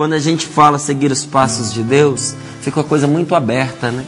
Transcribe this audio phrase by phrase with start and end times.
[0.00, 4.06] quando a gente fala seguir os passos de Deus, fica uma coisa muito aberta, né?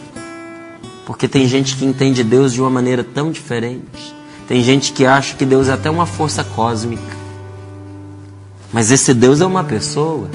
[1.05, 4.15] Porque tem gente que entende Deus de uma maneira tão diferente.
[4.49, 7.15] Tem gente que acha que Deus é até uma força cósmica.
[8.73, 10.31] Mas esse Deus é uma pessoa.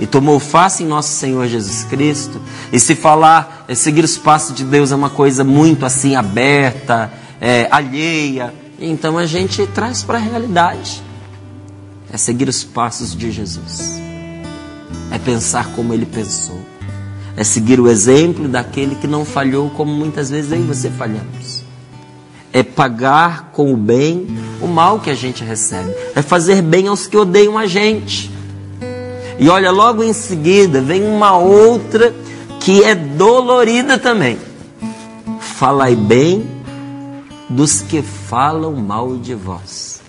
[0.00, 2.40] E tomou face em nosso Senhor Jesus Cristo.
[2.72, 7.12] E se falar, é, seguir os passos de Deus é uma coisa muito assim aberta,
[7.40, 8.52] é, alheia.
[8.80, 11.00] Então a gente traz para a realidade.
[12.12, 14.09] É seguir os passos de Jesus.
[15.10, 16.60] É pensar como ele pensou.
[17.36, 21.62] É seguir o exemplo daquele que não falhou, como muitas vezes eu e você falhamos.
[22.52, 24.26] É pagar com o bem
[24.60, 25.94] o mal que a gente recebe.
[26.14, 28.30] É fazer bem aos que odeiam a gente.
[29.38, 32.14] E olha, logo em seguida vem uma outra
[32.60, 34.38] que é dolorida também.
[35.38, 36.46] Falai bem
[37.48, 40.02] dos que falam mal de vós.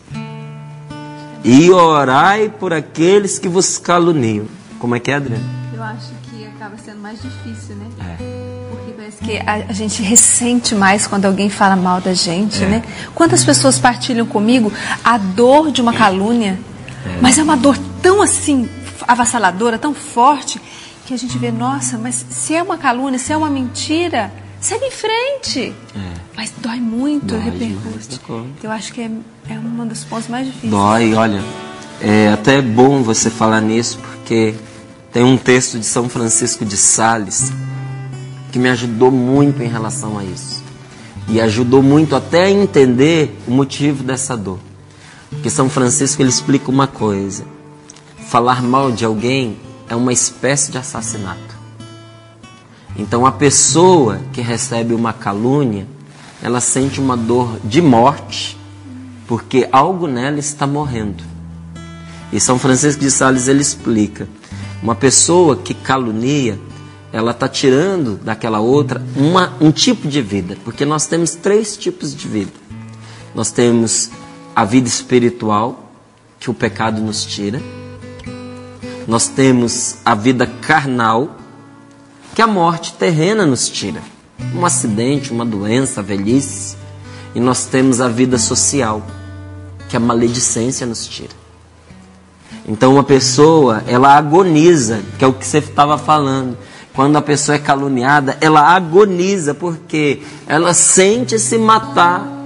[1.44, 4.46] E orai por aqueles que vos caluniam.
[4.82, 5.46] Como é que é, Adriana?
[5.72, 7.86] Eu acho que acaba sendo mais difícil, né?
[8.00, 8.72] É.
[8.72, 12.68] Porque parece que a, a, gente ressente mais quando alguém fala mal da gente, é.
[12.68, 12.84] né?
[13.14, 14.74] Quantas pessoas partilham comigo
[15.04, 16.60] a dor de uma calúnia,
[17.06, 17.22] é.
[17.22, 18.68] mas é uma dor tão assim
[19.08, 20.60] avassaladora, tão forte,
[21.06, 24.86] que a gente vê, nossa, mas se é uma calúnia, se é uma mentira, segue
[24.86, 25.76] em frente.
[25.96, 26.14] É.
[26.36, 28.20] Mas dói muito, dói repercute.
[28.64, 29.12] Eu acho que é,
[29.48, 30.72] é um dos pontos mais difíceis.
[30.72, 31.44] Dói, olha,
[32.02, 34.56] é até bom você falar nisso, porque
[35.12, 37.52] tem um texto de São Francisco de Sales
[38.52, 40.64] que me ajudou muito em relação a isso.
[41.28, 44.60] E ajudou muito até a entender o motivo dessa dor.
[45.30, 47.46] Porque São Francisco ele explica uma coisa:
[48.28, 49.58] falar mal de alguém
[49.90, 51.60] é uma espécie de assassinato.
[52.98, 55.88] Então a pessoa que recebe uma calúnia,
[56.42, 58.58] ela sente uma dor de morte,
[59.28, 61.24] porque algo nela está morrendo.
[62.34, 64.28] E São Francisco de Sales ele explica:
[64.82, 66.60] uma pessoa que calunia,
[67.14, 72.16] ela está tirando daquela outra uma, um tipo de vida, porque nós temos três tipos
[72.16, 72.52] de vida.
[73.36, 74.10] Nós temos
[74.56, 75.92] a vida espiritual,
[76.40, 77.62] que o pecado nos tira.
[79.08, 81.38] Nós temos a vida carnal,
[82.34, 84.02] que a morte terrena nos tira.
[84.56, 86.76] Um acidente, uma doença, a velhice.
[87.36, 89.06] E nós temos a vida social,
[89.88, 91.41] que a maledicência nos tira.
[92.68, 96.58] Então uma pessoa, ela agoniza, que é o que você estava falando.
[96.94, 102.40] Quando a pessoa é caluniada, ela agoniza porque ela sente se matar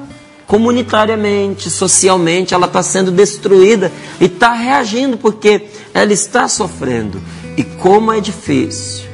[0.46, 7.22] comunitariamente, socialmente, ela está sendo destruída e está reagindo porque ela está sofrendo.
[7.58, 9.06] E como é difícil,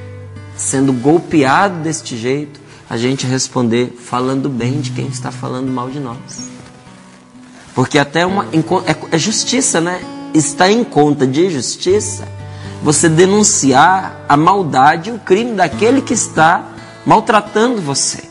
[0.56, 2.60] sendo golpeado deste jeito,
[2.90, 6.50] a gente responder falando bem de quem está falando mal de nós.
[7.74, 8.46] Porque até uma
[8.86, 10.02] é, é justiça, né?
[10.34, 12.28] Está em conta de justiça
[12.82, 16.64] você denunciar a maldade e o crime daquele que está
[17.06, 18.24] maltratando você.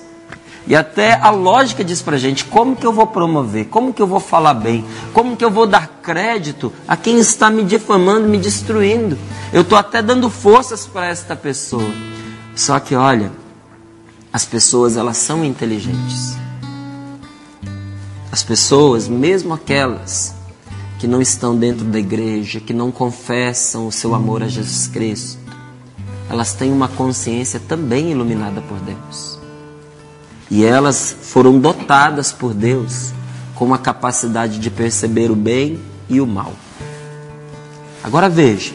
[0.66, 4.06] E até a lógica diz pra gente como que eu vou promover, como que eu
[4.06, 8.38] vou falar bem, como que eu vou dar crédito a quem está me difamando, me
[8.38, 9.18] destruindo.
[9.52, 11.90] Eu estou até dando forças para esta pessoa.
[12.54, 13.32] Só que olha,
[14.32, 16.36] as pessoas elas são inteligentes.
[18.30, 20.39] As pessoas, mesmo aquelas
[21.00, 25.38] que não estão dentro da igreja, que não confessam o seu amor a Jesus Cristo,
[26.28, 29.38] elas têm uma consciência também iluminada por Deus.
[30.50, 33.12] E elas foram dotadas por Deus
[33.54, 36.52] com a capacidade de perceber o bem e o mal.
[38.04, 38.74] Agora veja,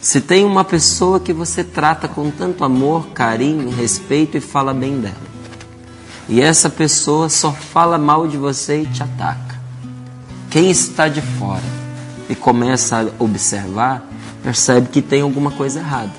[0.00, 4.98] se tem uma pessoa que você trata com tanto amor, carinho, respeito e fala bem
[4.98, 5.32] dela,
[6.26, 9.51] e essa pessoa só fala mal de você e te ataca,
[10.52, 11.64] quem está de fora
[12.28, 14.06] e começa a observar,
[14.42, 16.12] percebe que tem alguma coisa errada.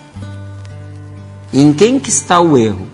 [1.53, 2.87] E em quem que está o erro?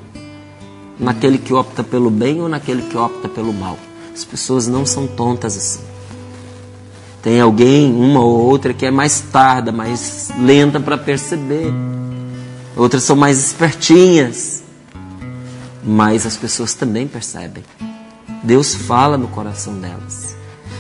[0.99, 3.77] Naquele que opta pelo bem ou naquele que opta pelo mal?
[4.13, 5.79] As pessoas não são tontas assim.
[7.23, 11.73] Tem alguém, uma ou outra, que é mais tarda, mais lenta para perceber.
[12.75, 14.61] Outras são mais espertinhas.
[15.81, 17.63] Mas as pessoas também percebem.
[18.43, 20.38] Deus fala no coração delas.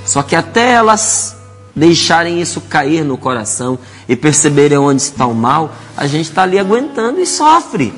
[0.09, 1.35] Só que até elas
[1.75, 3.77] deixarem isso cair no coração
[4.07, 7.93] e perceberem onde está o mal, a gente está ali aguentando e sofre.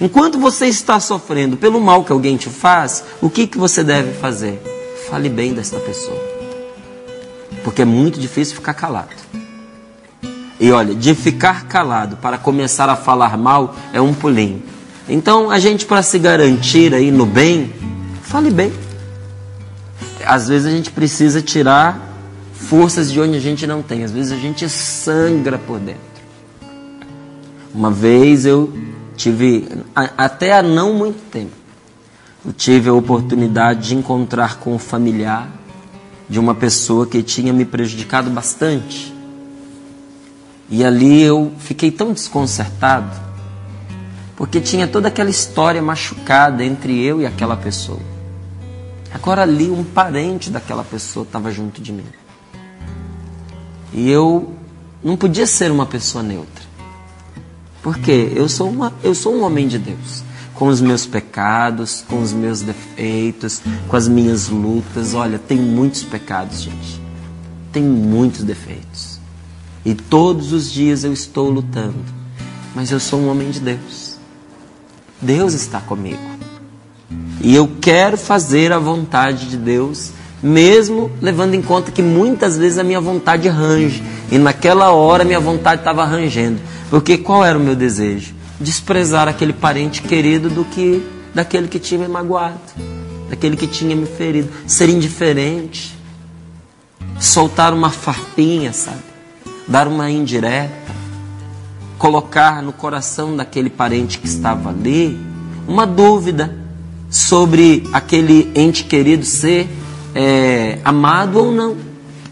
[0.00, 4.12] Enquanto você está sofrendo pelo mal que alguém te faz, o que, que você deve
[4.20, 4.62] fazer?
[5.10, 6.16] Fale bem desta pessoa.
[7.64, 9.16] Porque é muito difícil ficar calado.
[10.60, 14.62] E olha, de ficar calado para começar a falar mal é um pulinho.
[15.08, 17.74] Então, a gente, para se garantir aí no bem,
[18.22, 18.72] fale bem
[20.28, 22.06] às vezes a gente precisa tirar
[22.52, 24.04] forças de onde a gente não tem.
[24.04, 26.02] Às vezes a gente sangra por dentro.
[27.74, 28.70] Uma vez eu
[29.16, 31.52] tive, até há não muito tempo,
[32.44, 35.48] eu tive a oportunidade de encontrar com um familiar
[36.28, 39.14] de uma pessoa que tinha me prejudicado bastante.
[40.68, 43.18] E ali eu fiquei tão desconcertado,
[44.36, 48.17] porque tinha toda aquela história machucada entre eu e aquela pessoa.
[49.12, 52.06] Agora ali um parente daquela pessoa estava junto de mim.
[53.92, 54.54] E eu
[55.02, 56.64] não podia ser uma pessoa neutra.
[57.82, 60.22] Porque eu sou, uma, eu sou um homem de Deus.
[60.54, 65.14] Com os meus pecados, com os meus defeitos, com as minhas lutas.
[65.14, 67.00] Olha, tem muitos pecados, gente.
[67.72, 69.18] Tem muitos defeitos.
[69.84, 72.04] E todos os dias eu estou lutando.
[72.74, 74.16] Mas eu sou um homem de Deus.
[75.22, 76.20] Deus está comigo.
[77.40, 80.12] E eu quero fazer a vontade de Deus,
[80.42, 84.02] mesmo levando em conta que muitas vezes a minha vontade range.
[84.30, 86.60] E naquela hora minha vontade estava rangendo.
[86.90, 88.34] Porque qual era o meu desejo?
[88.60, 91.02] Desprezar aquele parente querido do que
[91.34, 92.58] daquele que tinha me magoado,
[93.30, 95.96] daquele que tinha me ferido, ser indiferente,
[97.20, 99.02] soltar uma farpinha, sabe?
[99.66, 100.72] Dar uma indireta,
[101.98, 105.18] colocar no coração daquele parente que estava ali
[105.66, 106.67] uma dúvida
[107.10, 109.68] sobre aquele ente querido ser
[110.14, 111.76] é, amado ou não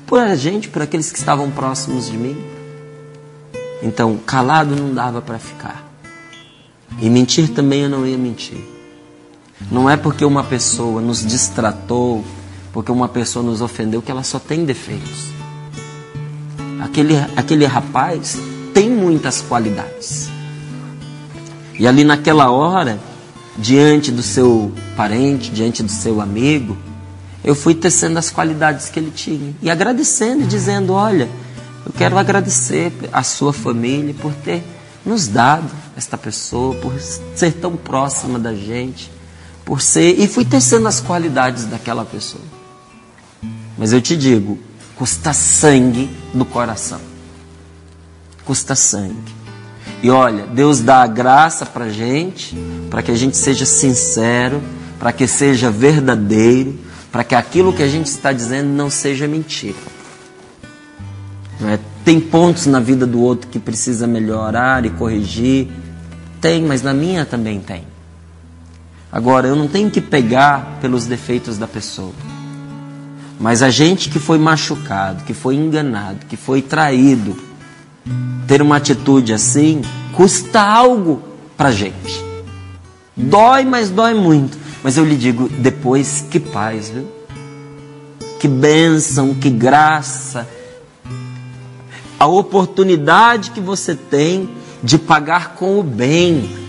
[0.07, 2.37] por a gente, por aqueles que estavam próximos de mim.
[3.83, 5.85] Então, calado não dava para ficar.
[7.01, 8.59] E mentir também eu não ia mentir.
[9.71, 12.25] Não é porque uma pessoa nos distratou,
[12.73, 15.27] porque uma pessoa nos ofendeu, que ela só tem defeitos.
[16.81, 18.39] Aquele, aquele rapaz
[18.73, 20.29] tem muitas qualidades.
[21.79, 22.99] E ali naquela hora,
[23.59, 26.77] diante do seu parente, diante do seu amigo,
[27.43, 31.29] eu fui tecendo as qualidades que ele tinha e agradecendo e dizendo: Olha,
[31.85, 34.65] eu quero agradecer a sua família por ter
[35.05, 39.11] nos dado esta pessoa, por ser tão próxima da gente,
[39.65, 40.19] por ser.
[40.19, 42.45] E fui tecendo as qualidades daquela pessoa.
[43.79, 44.59] Mas eu te digo:
[44.97, 47.01] custa sangue no coração.
[48.45, 49.46] Custa sangue.
[50.03, 52.57] E olha, Deus dá a graça para gente,
[52.91, 54.63] para que a gente seja sincero,
[54.99, 56.79] para que seja verdadeiro,
[57.11, 59.77] para que aquilo que a gente está dizendo não seja mentira.
[61.59, 61.79] Não é?
[62.05, 65.69] Tem pontos na vida do outro que precisa melhorar e corrigir.
[66.41, 67.85] Tem, mas na minha também tem.
[69.11, 72.13] Agora, eu não tenho que pegar pelos defeitos da pessoa.
[73.41, 77.37] Mas a gente que foi machucado, que foi enganado, que foi traído,
[78.47, 79.83] ter uma atitude assim
[80.13, 81.23] custa algo
[81.57, 82.25] para gente.
[83.17, 84.59] Dói, mas dói muito.
[84.83, 87.07] Mas eu lhe digo, depois, que paz, viu?
[88.39, 90.49] Que bênção, que graça.
[92.19, 94.49] A oportunidade que você tem
[94.83, 96.67] de pagar com o bem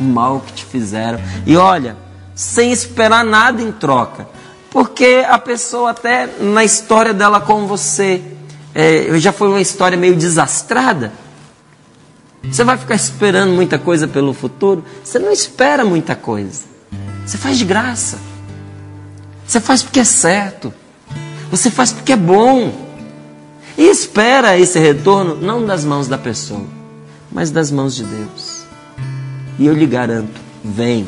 [0.00, 1.20] o mal que te fizeram.
[1.46, 1.96] E olha,
[2.34, 4.26] sem esperar nada em troca.
[4.70, 8.22] Porque a pessoa, até na história dela com você,
[8.74, 11.12] é, já foi uma história meio desastrada.
[12.42, 14.84] Você vai ficar esperando muita coisa pelo futuro?
[15.04, 16.62] Você não espera muita coisa.
[17.26, 18.18] Você faz de graça.
[19.46, 20.72] Você faz porque é certo.
[21.50, 22.72] Você faz porque é bom.
[23.76, 26.66] E espera esse retorno não das mãos da pessoa,
[27.30, 28.64] mas das mãos de Deus.
[29.58, 31.06] E eu lhe garanto, vem.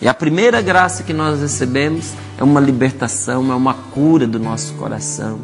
[0.00, 4.74] E a primeira graça que nós recebemos é uma libertação, é uma cura do nosso
[4.74, 5.40] coração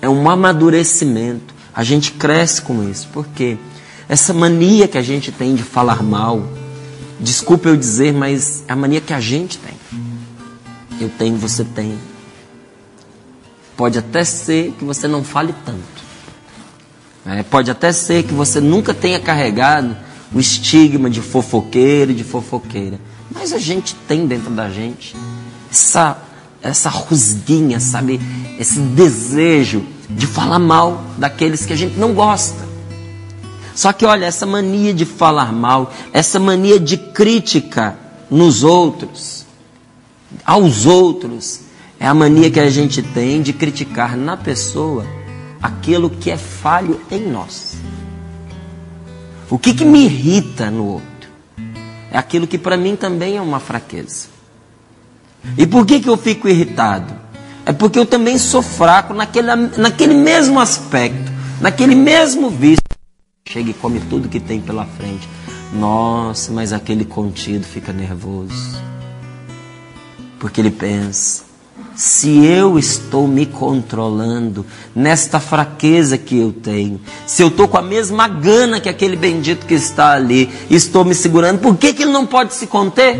[0.00, 1.54] é um amadurecimento.
[1.74, 3.08] A gente cresce com isso.
[3.08, 3.56] Por quê?
[4.08, 6.42] Essa mania que a gente tem de falar mal,
[7.20, 9.74] desculpa eu dizer, mas é a mania que a gente tem.
[11.00, 11.98] Eu tenho, você tem.
[13.76, 16.08] Pode até ser que você não fale tanto.
[17.24, 19.96] É, pode até ser que você nunca tenha carregado
[20.32, 22.98] o estigma de fofoqueiro e de fofoqueira.
[23.30, 25.14] Mas a gente tem dentro da gente
[25.70, 26.16] essa
[26.68, 28.20] essa rusguinha, sabe?
[28.58, 32.66] Esse desejo de falar mal daqueles que a gente não gosta.
[33.74, 37.96] Só que olha, essa mania de falar mal, essa mania de crítica
[38.30, 39.46] nos outros,
[40.44, 41.60] aos outros,
[42.00, 45.06] é a mania que a gente tem de criticar na pessoa
[45.62, 47.76] aquilo que é falho em nós.
[49.50, 51.08] O que, que me irrita no outro?
[52.10, 54.37] É aquilo que para mim também é uma fraqueza.
[55.56, 57.12] E por que, que eu fico irritado?
[57.64, 62.78] É porque eu também sou fraco naquele, naquele mesmo aspecto, naquele mesmo vício.
[63.46, 65.28] Chega e come tudo que tem pela frente.
[65.72, 68.78] Nossa, mas aquele contido fica nervoso.
[70.38, 71.44] Porque ele pensa:
[71.94, 74.64] se eu estou me controlando
[74.94, 79.66] nesta fraqueza que eu tenho, se eu estou com a mesma gana que aquele bendito
[79.66, 83.18] que está ali, estou me segurando, por que, que ele não pode se conter?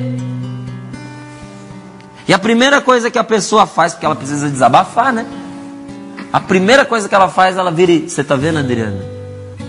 [2.28, 5.26] E a primeira coisa que a pessoa faz, porque ela precisa desabafar, né?
[6.30, 8.08] A primeira coisa que ela faz, ela vira e.
[8.08, 9.02] Você está vendo, Adriana?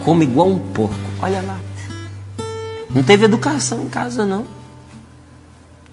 [0.03, 0.95] Come igual um porco.
[1.21, 1.57] Olha lá.
[2.93, 4.59] Não teve educação em casa, não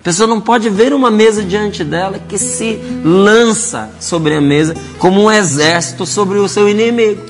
[0.06, 5.20] pessoa não pode ver uma mesa diante dela que se lança sobre a mesa como
[5.24, 7.22] um exército sobre o seu inimigo.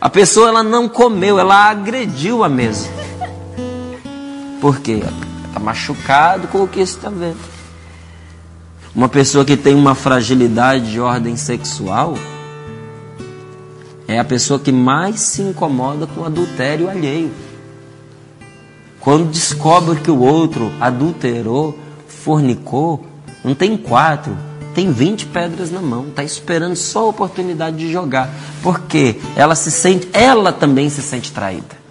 [0.00, 2.88] A pessoa ela não comeu, ela agrediu a mesa.
[4.60, 5.00] Por quê?
[5.46, 7.38] Está machucado com o que está vendo.
[8.96, 12.16] Uma pessoa que tem uma fragilidade de ordem sexual
[14.08, 17.30] é a pessoa que mais se incomoda com o adultério alheio.
[18.98, 23.04] Quando descobre que o outro adulterou, fornicou,
[23.44, 24.34] não tem quatro,
[24.74, 28.30] tem 20 pedras na mão, está esperando só a oportunidade de jogar.
[28.62, 31.85] Porque ela se sente, ela também se sente traída.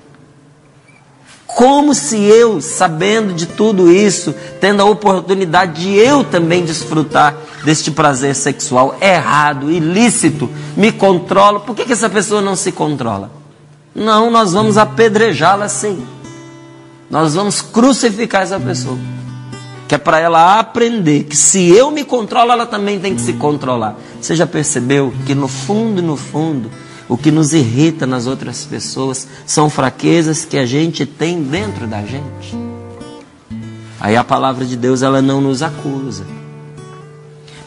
[1.55, 7.33] Como se eu, sabendo de tudo isso, tendo a oportunidade de eu também desfrutar
[7.63, 13.31] deste prazer sexual errado, ilícito, me controlo, por que, que essa pessoa não se controla?
[13.95, 16.05] Não, nós vamos apedrejá-la sim.
[17.09, 18.97] Nós vamos crucificar essa pessoa.
[19.87, 23.31] Que é para ela aprender que se eu me controlo, ela também tem que se
[23.31, 23.95] controlar.
[24.19, 26.69] Você já percebeu que no fundo, no fundo,
[27.07, 32.01] o que nos irrita nas outras pessoas são fraquezas que a gente tem dentro da
[32.01, 32.55] gente?
[33.99, 36.25] Aí a palavra de Deus ela não nos acusa,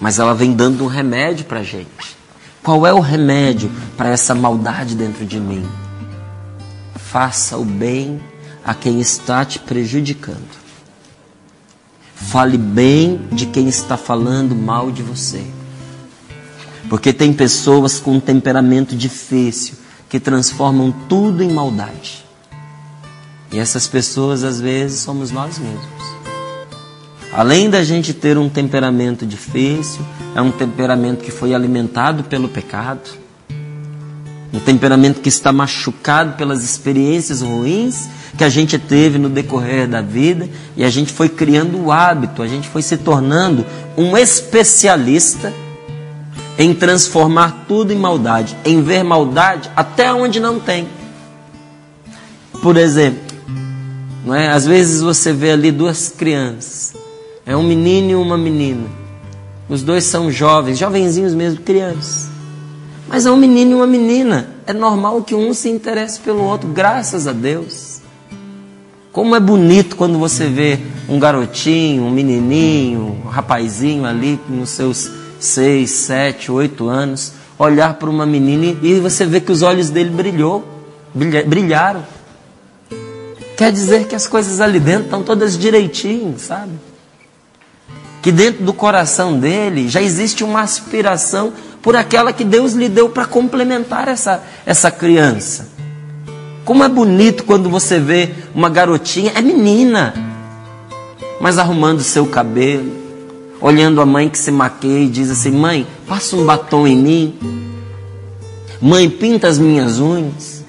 [0.00, 2.16] mas ela vem dando um remédio para a gente.
[2.62, 5.66] Qual é o remédio para essa maldade dentro de mim?
[6.96, 8.20] Faça o bem
[8.64, 10.58] a quem está te prejudicando.
[12.14, 15.42] Fale bem de quem está falando mal de você.
[16.88, 19.74] Porque tem pessoas com um temperamento difícil
[20.08, 22.24] que transformam tudo em maldade.
[23.52, 26.08] E essas pessoas às vezes somos nós mesmos.
[27.32, 30.00] Além da gente ter um temperamento difícil,
[30.34, 33.10] é um temperamento que foi alimentado pelo pecado,
[34.52, 40.00] um temperamento que está machucado pelas experiências ruins que a gente teve no decorrer da
[40.00, 43.64] vida e a gente foi criando o hábito, a gente foi se tornando
[43.96, 45.52] um especialista
[46.58, 50.88] em transformar tudo em maldade, em ver maldade até onde não tem.
[52.60, 53.38] Por exemplo,
[54.26, 54.48] não é?
[54.48, 56.94] Às vezes você vê ali duas crianças,
[57.46, 58.88] é um menino e uma menina.
[59.68, 62.28] Os dois são jovens, jovenzinhos mesmo, crianças.
[63.06, 64.48] Mas é um menino e uma menina.
[64.66, 68.00] É normal que um se interesse pelo outro, graças a Deus.
[69.12, 74.70] Como é bonito quando você vê um garotinho, um menininho, um rapazinho ali com os
[74.70, 79.90] seus seis, sete, oito anos, olhar para uma menina e você vê que os olhos
[79.90, 80.66] dele brilhou,
[81.14, 82.04] brilharam.
[83.56, 86.72] Quer dizer que as coisas ali dentro estão todas direitinho, sabe?
[88.22, 91.52] Que dentro do coração dele já existe uma aspiração
[91.82, 95.68] por aquela que Deus lhe deu para complementar essa, essa criança.
[96.64, 100.14] Como é bonito quando você vê uma garotinha, é menina,
[101.40, 103.07] mas arrumando seu cabelo,
[103.60, 107.38] olhando a mãe que se maqueia e diz assim: Mãe, passa um batom em mim.
[108.80, 110.64] Mãe, pinta as minhas unhas.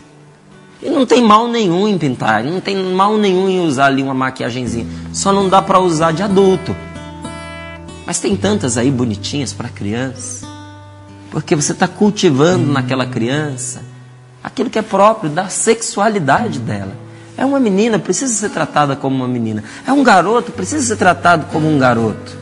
[0.82, 4.14] E não tem mal nenhum em pintar, não tem mal nenhum em usar ali uma
[4.14, 4.88] maquiagemzinha.
[5.12, 6.76] Só não dá para usar de adulto.
[8.06, 10.48] Mas tem tantas aí bonitinhas para criança.
[11.30, 13.84] Porque você está cultivando naquela criança
[14.44, 16.94] aquilo que é próprio da sexualidade dela.
[17.38, 19.64] É uma menina, precisa ser tratada como uma menina.
[19.86, 22.38] É um garoto, precisa ser tratado como um garoto.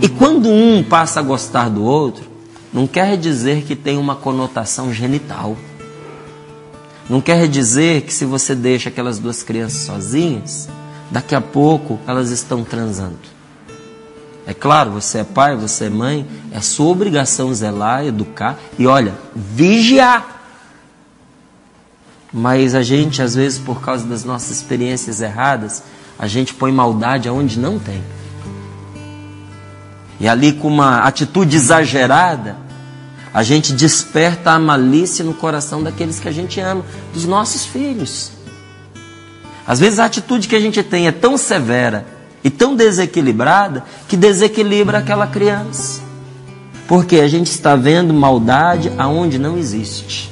[0.00, 2.24] E quando um passa a gostar do outro,
[2.72, 5.56] não quer dizer que tem uma conotação genital.
[7.08, 10.68] Não quer dizer que se você deixa aquelas duas crianças sozinhas,
[11.10, 13.36] daqui a pouco elas estão transando.
[14.46, 19.14] É claro, você é pai, você é mãe, é sua obrigação zelar, educar e olha,
[19.34, 20.36] vigiar
[22.38, 25.82] mas a gente, às vezes, por causa das nossas experiências erradas,
[26.18, 28.02] a gente põe maldade aonde não tem.
[30.18, 32.56] E ali, com uma atitude exagerada,
[33.32, 38.32] a gente desperta a malícia no coração daqueles que a gente ama, dos nossos filhos.
[39.66, 42.06] Às vezes a atitude que a gente tem é tão severa
[42.42, 46.00] e tão desequilibrada que desequilibra aquela criança.
[46.86, 50.30] Porque a gente está vendo maldade aonde não existe.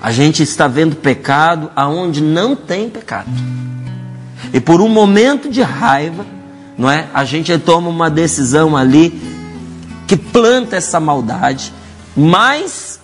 [0.00, 3.30] A gente está vendo pecado aonde não tem pecado.
[4.52, 6.26] E por um momento de raiva,
[6.76, 7.08] não é?
[7.14, 9.20] A gente toma uma decisão ali
[10.06, 11.72] que planta essa maldade,
[12.16, 13.00] mas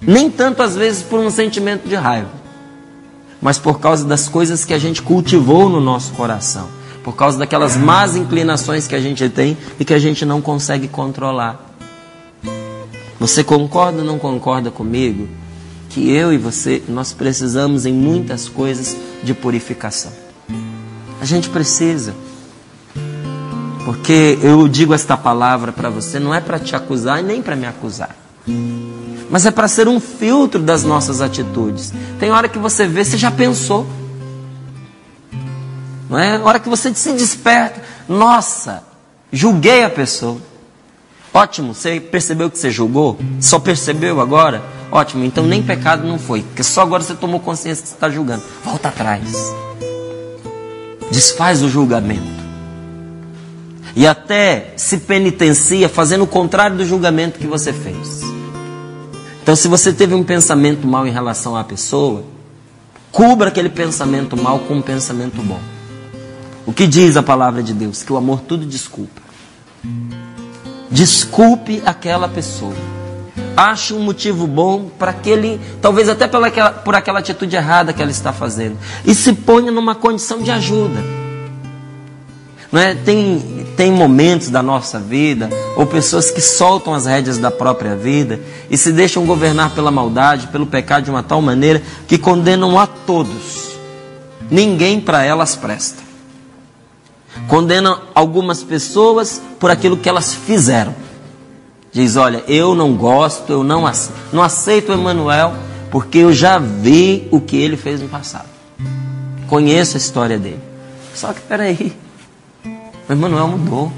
[0.00, 2.30] nem tanto às vezes por um sentimento de raiva,
[3.40, 6.68] mas por causa das coisas que a gente cultivou no nosso coração,
[7.02, 10.88] por causa daquelas más inclinações que a gente tem e que a gente não consegue
[10.88, 11.74] controlar.
[13.18, 15.28] Você concorda ou não concorda comigo
[15.88, 20.12] que eu e você nós precisamos em muitas coisas de purificação?
[21.20, 22.14] A gente precisa.
[23.86, 27.54] Porque eu digo esta palavra para você não é para te acusar e nem para
[27.54, 28.10] me acusar.
[29.30, 31.92] Mas é para ser um filtro das nossas atitudes.
[32.18, 33.86] Tem hora que você vê, você já pensou.
[36.10, 36.36] Não é?
[36.36, 38.82] hora que você se desperta, nossa,
[39.32, 40.38] julguei a pessoa.
[41.32, 43.16] Ótimo, você percebeu que você julgou?
[43.40, 44.64] Só percebeu agora?
[44.90, 48.10] Ótimo, então nem pecado não foi, porque só agora você tomou consciência que você está
[48.10, 48.42] julgando.
[48.64, 49.32] Volta atrás.
[51.08, 52.45] Desfaz o julgamento.
[53.96, 58.20] E até se penitencia fazendo o contrário do julgamento que você fez.
[59.42, 62.22] Então, se você teve um pensamento mal em relação à pessoa,
[63.10, 65.60] cubra aquele pensamento mal com um pensamento bom.
[66.66, 68.02] O que diz a palavra de Deus?
[68.02, 69.22] Que o amor tudo desculpa.
[70.90, 72.74] Desculpe aquela pessoa.
[73.56, 78.10] Ache um motivo bom para aquele, talvez até pela, por aquela atitude errada que ela
[78.10, 78.76] está fazendo.
[79.06, 81.25] E se ponha numa condição de ajuda.
[82.76, 82.94] Não é?
[82.94, 88.38] tem, tem momentos da nossa vida, ou pessoas que soltam as rédeas da própria vida
[88.68, 92.86] e se deixam governar pela maldade, pelo pecado de uma tal maneira que condenam a
[92.86, 93.78] todos.
[94.50, 96.02] Ninguém para elas presta.
[97.48, 100.94] Condenam algumas pessoas por aquilo que elas fizeram.
[101.90, 105.54] Diz: Olha, eu não gosto, eu não aceito, não aceito o Emanuel,
[105.90, 108.50] porque eu já vi o que ele fez no passado.
[109.48, 110.60] Conheço a história dele.
[111.14, 111.96] Só que peraí,
[113.08, 113.92] o Emanuel mudou.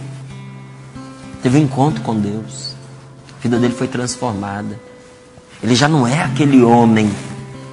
[1.43, 2.75] Teve um encontro com Deus.
[3.39, 4.79] A vida dele foi transformada.
[5.63, 7.11] Ele já não é aquele homem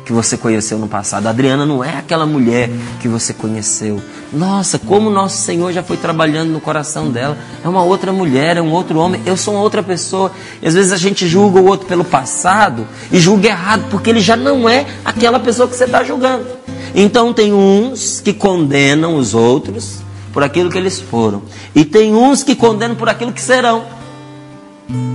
[0.05, 1.27] que você conheceu no passado.
[1.27, 2.69] A Adriana não é aquela mulher
[3.01, 3.99] que você conheceu.
[4.31, 7.37] Nossa, como nosso Senhor já foi trabalhando no coração dela.
[7.63, 9.21] É uma outra mulher, é um outro homem.
[9.25, 10.31] Eu sou uma outra pessoa.
[10.61, 14.21] E às vezes a gente julga o outro pelo passado e julga errado, porque ele
[14.21, 16.45] já não é aquela pessoa que você está julgando.
[16.93, 20.04] Então tem uns que condenam os outros
[20.35, 21.43] por aquilo que eles foram.
[21.73, 23.85] E tem uns que condenam por aquilo que serão.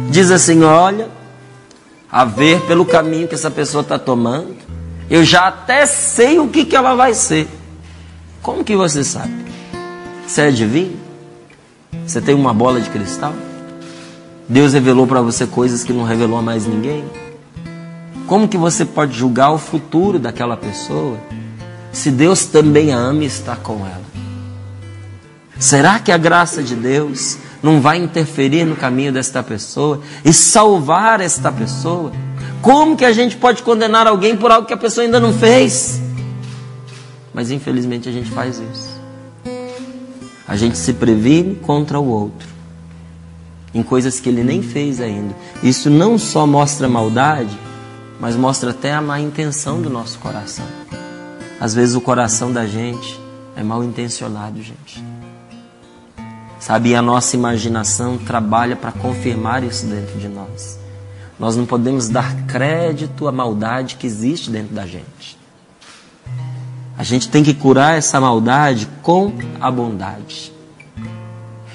[0.08, 1.10] Diz assim: olha,
[2.10, 4.56] a ver pelo caminho que essa pessoa está tomando,
[5.10, 7.46] eu já até sei o que, que ela vai ser.
[8.40, 9.44] Como que você sabe?
[10.26, 10.96] Você é divino?
[12.06, 13.34] Você tem uma bola de cristal?
[14.48, 17.04] Deus revelou para você coisas que não revelou a mais ninguém?
[18.26, 21.18] Como que você pode julgar o futuro daquela pessoa
[21.92, 24.09] se Deus também a ama e está com ela?
[25.60, 31.20] Será que a graça de Deus não vai interferir no caminho desta pessoa e salvar
[31.20, 32.12] esta pessoa?
[32.62, 36.00] Como que a gente pode condenar alguém por algo que a pessoa ainda não fez?
[37.34, 38.98] Mas infelizmente a gente faz isso.
[40.48, 42.48] A gente se previne contra o outro
[43.74, 45.36] em coisas que ele nem fez ainda.
[45.62, 47.56] Isso não só mostra maldade,
[48.18, 50.64] mas mostra até a má intenção do nosso coração.
[51.60, 53.20] Às vezes o coração da gente
[53.54, 55.04] é mal intencionado, gente.
[56.60, 60.78] Sabe, e a nossa imaginação trabalha para confirmar isso dentro de nós.
[61.38, 65.38] Nós não podemos dar crédito à maldade que existe dentro da gente.
[66.98, 70.52] A gente tem que curar essa maldade com a bondade.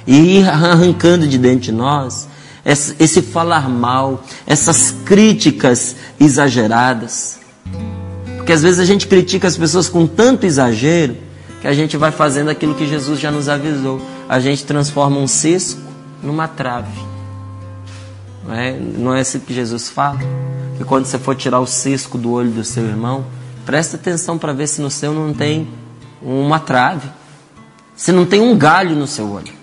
[0.05, 2.27] E ir arrancando de dentro de nós
[2.63, 7.39] esse, esse falar mal, essas críticas exageradas.
[8.37, 11.24] Porque às vezes a gente critica as pessoas com tanto exagero
[11.61, 14.01] que a gente vai fazendo aquilo que Jesus já nos avisou.
[14.27, 15.81] A gente transforma um cisco
[16.21, 16.99] numa trave.
[18.45, 20.19] Não é, não é assim que Jesus fala?
[20.77, 23.25] Que quando você for tirar o cisco do olho do seu irmão,
[23.65, 25.67] presta atenção para ver se no seu não tem
[26.21, 27.09] uma trave.
[27.95, 29.53] Se não tem um galho no seu olho.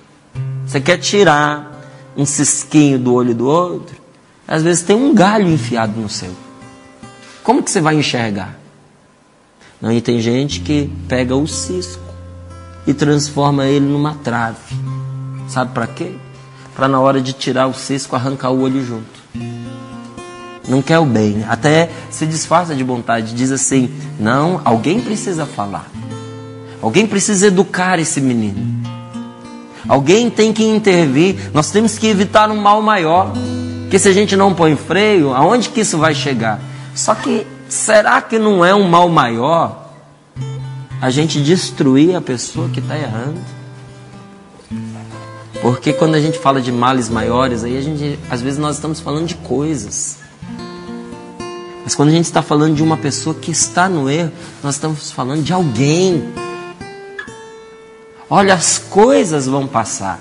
[0.66, 1.72] Você quer tirar
[2.16, 3.96] um cisquinho do olho do outro,
[4.46, 6.30] às vezes tem um galho enfiado no seu.
[7.42, 8.58] Como que você vai enxergar?
[9.90, 12.02] E tem gente que pega o cisco
[12.86, 14.58] e transforma ele numa trave.
[15.48, 16.12] Sabe para quê?
[16.74, 19.22] Para na hora de tirar o cisco arrancar o olho junto.
[20.68, 25.90] Não quer o bem, até se disfarça de vontade, diz assim: "Não, alguém precisa falar.
[26.80, 28.82] Alguém precisa educar esse menino.
[29.88, 31.50] Alguém tem que intervir.
[31.52, 33.32] Nós temos que evitar um mal maior.
[33.82, 36.60] Porque se a gente não põe freio, aonde que isso vai chegar?
[36.94, 39.90] Só que será que não é um mal maior
[41.00, 43.40] a gente destruir a pessoa que está errando?
[45.62, 49.00] Porque quando a gente fala de males maiores, aí a gente, às vezes nós estamos
[49.00, 50.18] falando de coisas.
[51.82, 54.32] Mas quando a gente está falando de uma pessoa que está no erro,
[54.62, 56.30] nós estamos falando de alguém.
[58.28, 60.20] Olha, as coisas vão passar.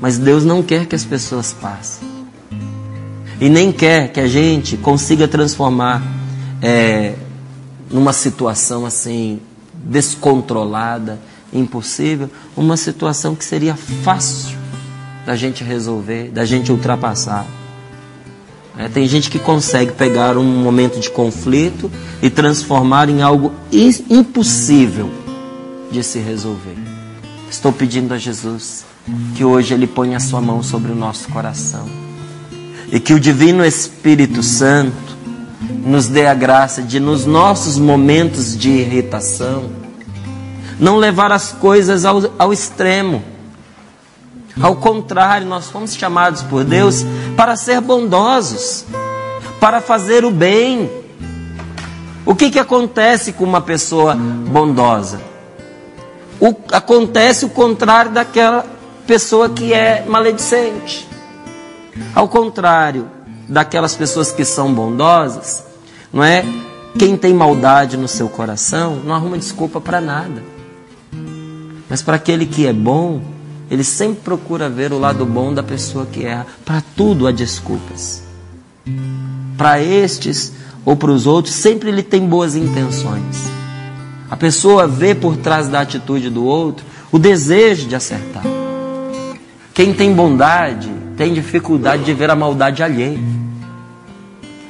[0.00, 2.06] Mas Deus não quer que as pessoas passem.
[3.40, 6.15] E nem quer que a gente consiga transformar
[6.62, 7.14] é,
[7.90, 9.40] numa situação assim
[9.74, 11.18] descontrolada,
[11.52, 14.56] impossível, uma situação que seria fácil
[15.24, 17.46] da gente resolver, da gente ultrapassar.
[18.78, 21.90] É, tem gente que consegue pegar um momento de conflito
[22.22, 25.10] e transformar em algo impossível
[25.90, 26.76] de se resolver.
[27.50, 28.84] Estou pedindo a Jesus
[29.34, 31.88] que hoje Ele ponha a sua mão sobre o nosso coração
[32.90, 35.05] e que o Divino Espírito Santo
[35.68, 39.70] nos dê a graça de, nos nossos momentos de irritação,
[40.78, 43.22] não levar as coisas ao, ao extremo.
[44.60, 47.04] Ao contrário, nós fomos chamados por Deus
[47.36, 48.84] para ser bondosos,
[49.60, 50.90] para fazer o bem.
[52.24, 55.20] O que, que acontece com uma pessoa bondosa?
[56.40, 58.64] O, acontece o contrário daquela
[59.06, 61.06] pessoa que é maledicente.
[62.14, 63.15] Ao contrário
[63.48, 65.64] daquelas pessoas que são bondosas,
[66.12, 66.44] não é?
[66.98, 70.42] Quem tem maldade no seu coração não arruma desculpa para nada.
[71.88, 73.20] Mas para aquele que é bom,
[73.70, 76.46] ele sempre procura ver o lado bom da pessoa que erra.
[76.64, 78.22] Para tudo há desculpas.
[79.56, 80.52] Para estes
[80.84, 83.50] ou para os outros, sempre ele tem boas intenções.
[84.30, 88.42] A pessoa vê por trás da atitude do outro o desejo de acertar.
[89.72, 93.18] Quem tem bondade tem dificuldade de ver a maldade alheia.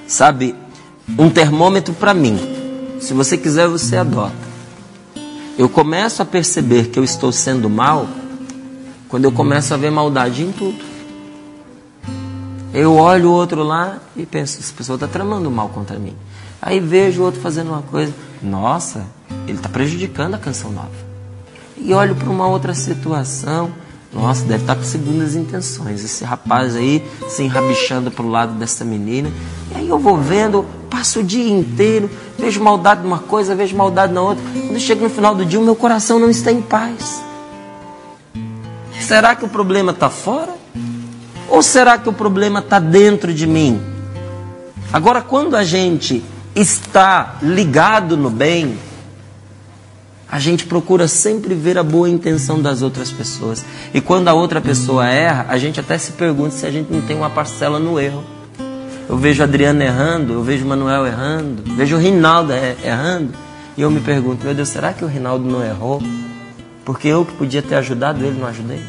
[0.06, 0.54] Sabe,
[1.18, 2.38] um termômetro para mim.
[3.00, 4.34] Se você quiser, você adota.
[5.58, 8.06] Eu começo a perceber que eu estou sendo mal
[9.08, 10.78] quando eu começo a ver maldade em tudo.
[12.74, 16.14] Eu olho o outro lá e penso, essa pessoa está tramando mal contra mim.
[16.60, 19.06] Aí vejo o outro fazendo uma coisa, nossa,
[19.46, 20.90] ele está prejudicando a canção nova.
[21.78, 23.72] E olho para uma outra situação,
[24.16, 26.02] nossa, deve estar tá com segundas intenções.
[26.02, 29.30] Esse rapaz aí se enrabixando para o lado dessa menina.
[29.70, 34.14] E aí eu vou vendo, passo o dia inteiro, vejo maldade numa coisa, vejo maldade
[34.14, 34.42] na outra.
[34.52, 37.22] Quando chega no final do dia, o meu coração não está em paz.
[38.98, 40.54] Será que o problema está fora?
[41.50, 43.80] Ou será que o problema está dentro de mim?
[44.90, 46.24] Agora, quando a gente
[46.54, 48.78] está ligado no bem,
[50.28, 53.64] a gente procura sempre ver a boa intenção das outras pessoas.
[53.94, 57.00] E quando a outra pessoa erra, a gente até se pergunta se a gente não
[57.00, 58.24] tem uma parcela no erro.
[59.08, 63.32] Eu vejo Adriano errando, eu vejo Manuel errando, vejo o Rinaldo errando,
[63.76, 66.02] e eu me pergunto, meu Deus, será que o Rinaldo não errou?
[66.84, 68.80] Porque eu que podia ter ajudado ele, não ajudei?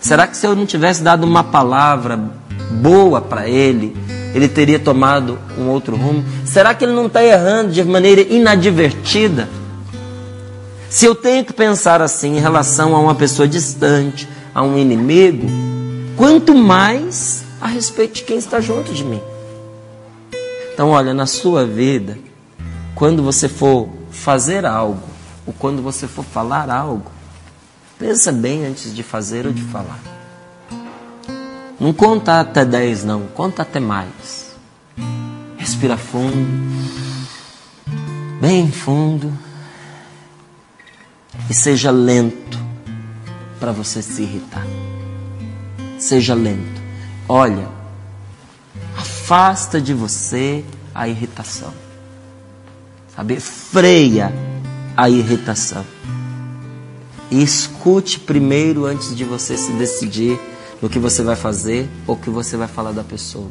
[0.00, 2.18] Será que se eu não tivesse dado uma palavra
[2.70, 3.94] boa para ele,
[4.34, 6.24] ele teria tomado um outro rumo?
[6.46, 9.48] Será que ele não está errando de maneira inadvertida?
[10.92, 15.46] Se eu tenho que pensar assim em relação a uma pessoa distante, a um inimigo,
[16.18, 19.22] quanto mais a respeito de quem está junto de mim.
[20.74, 22.18] Então, olha, na sua vida,
[22.94, 25.08] quando você for fazer algo,
[25.46, 27.10] ou quando você for falar algo,
[27.98, 29.98] pensa bem antes de fazer ou de falar.
[31.80, 34.54] Não conta até 10, não, conta até mais.
[35.56, 36.36] Respira fundo,
[38.42, 39.32] bem fundo
[41.48, 42.58] e seja lento
[43.58, 44.66] para você se irritar.
[45.98, 46.82] Seja lento.
[47.28, 47.68] Olha,
[48.96, 50.64] afasta de você
[50.94, 51.72] a irritação.
[53.14, 53.38] Sabe?
[53.40, 54.32] Freia
[54.96, 55.84] a irritação.
[57.30, 60.38] E escute primeiro antes de você se decidir
[60.82, 63.50] no que você vai fazer ou o que você vai falar da pessoa.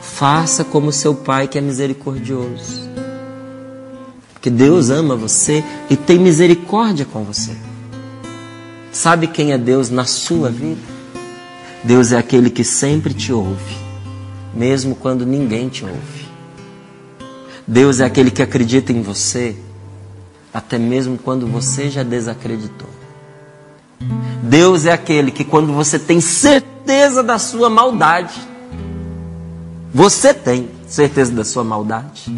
[0.00, 3.05] Faça como seu pai que é misericordioso
[4.46, 7.50] que Deus ama você e tem misericórdia com você.
[8.92, 10.80] Sabe quem é Deus na sua vida?
[11.82, 13.76] Deus é aquele que sempre te ouve,
[14.54, 16.28] mesmo quando ninguém te ouve.
[17.66, 19.56] Deus é aquele que acredita em você,
[20.54, 22.90] até mesmo quando você já desacreditou.
[24.44, 28.40] Deus é aquele que, quando você tem certeza da sua maldade,
[29.92, 32.32] você tem certeza da sua maldade,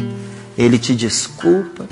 [0.59, 1.87] Ele te desculpa,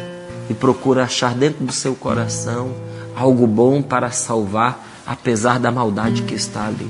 [0.49, 2.71] e procura achar dentro do seu coração
[3.15, 6.89] algo bom para salvar, apesar da maldade que está ali.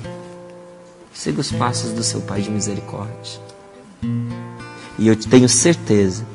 [1.13, 3.39] Siga os passos do seu Pai de misericórdia.
[4.99, 6.25] E eu tenho certeza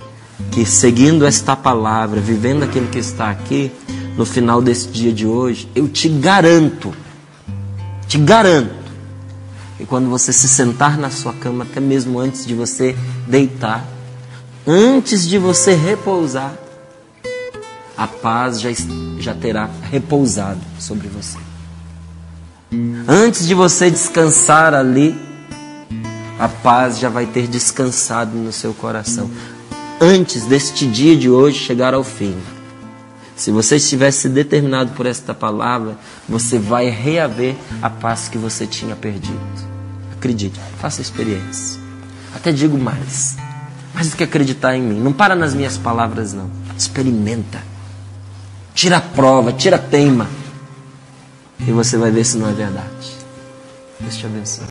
[0.50, 3.70] que seguindo esta palavra, vivendo aquilo que está aqui,
[4.16, 6.92] no final desse dia de hoje, eu te garanto
[8.06, 8.82] Te garanto
[9.78, 12.94] que quando você se sentar na sua cama, até mesmo antes de você
[13.26, 13.86] deitar,
[14.66, 16.56] antes de você repousar,
[17.96, 18.70] a paz já,
[19.18, 21.38] já terá repousado sobre você.
[23.06, 25.14] Antes de você descansar ali,
[26.38, 29.30] a paz já vai ter descansado no seu coração.
[30.00, 32.34] Antes deste dia de hoje chegar ao fim,
[33.36, 35.96] se você estivesse determinado por esta palavra,
[36.28, 39.38] você vai reaver a paz que você tinha perdido.
[40.12, 41.80] Acredite, faça a experiência.
[42.34, 43.36] Até digo mais.
[43.94, 45.00] Mais do que acreditar em mim.
[45.00, 46.50] Não para nas minhas palavras, não.
[46.76, 47.58] Experimenta.
[48.74, 50.28] Tira a prova, tira a teima.
[51.60, 53.16] E você vai ver se não é verdade.
[54.00, 54.60] Deus te abençoe.